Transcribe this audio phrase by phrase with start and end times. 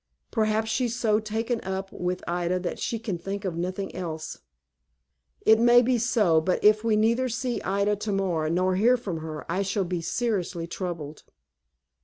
[0.31, 4.39] "Perhaps she is so taken up with Ida that she can think of nothing else."
[5.45, 9.17] "It may be so; but if we neither see Ida to morrow, nor hear from
[9.19, 11.21] her, I shall be seriously troubled."